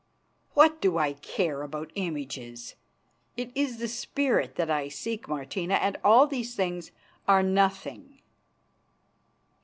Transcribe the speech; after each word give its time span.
"What 0.55 0.81
do 0.81 0.97
I 0.97 1.13
care 1.13 1.61
about 1.61 1.91
images? 1.93 2.73
It 3.37 3.51
is 3.53 3.77
the 3.77 3.87
spirit 3.87 4.55
that 4.55 4.71
I 4.71 4.87
seek, 4.89 5.27
Martina, 5.27 5.75
and 5.75 5.95
all 6.03 6.25
these 6.25 6.55
things 6.55 6.91
are 7.27 7.43
nothing." 7.43 8.19